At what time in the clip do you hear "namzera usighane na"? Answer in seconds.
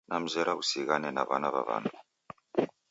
0.09-1.23